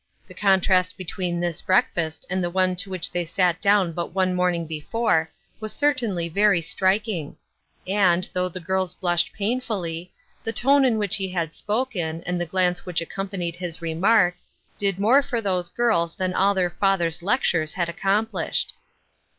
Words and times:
The 0.27 0.33
contrast 0.33 0.97
between 0.97 1.39
this 1.39 1.61
break 1.61 1.85
fast 1.93 2.25
and 2.27 2.43
the 2.43 2.49
one 2.49 2.75
to 2.77 2.89
which 2.89 3.11
they 3.11 3.23
sat 3.23 3.61
down 3.61 3.91
but 3.91 4.15
the 4.15 4.25
morning 4.25 4.65
before 4.65 5.29
was 5.59 5.71
certainly 5.73 6.27
very 6.27 6.59
striking 6.59 7.37
And, 7.85 8.27
though 8.33 8.49
the 8.49 8.59
girls 8.59 8.95
blushed 8.95 9.31
painfully, 9.31 10.11
the 10.43 10.53
tone 10.53 10.85
in 10.85 10.97
which 10.97 11.17
he 11.17 11.29
had 11.29 11.53
spoken, 11.53 12.23
and 12.25 12.41
the 12.41 12.47
glance 12.47 12.83
which 12.83 12.99
a3companied 12.99 13.57
his 13.57 13.79
remark, 13.79 14.37
did 14.79 14.97
more 14.97 15.21
for 15.21 15.39
those 15.39 15.69
daughters 15.69 16.15
than 16.15 16.33
all 16.33 16.55
their 16.55 16.71
father's 16.71 17.21
lectures 17.21 17.73
had 17.73 17.87
accomphshed. 17.87 18.71